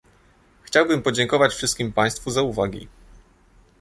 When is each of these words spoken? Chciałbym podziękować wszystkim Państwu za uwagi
Chciałbym 0.63 1.01
podziękować 1.01 1.53
wszystkim 1.53 1.93
Państwu 1.93 2.31
za 2.31 2.41
uwagi 2.41 2.87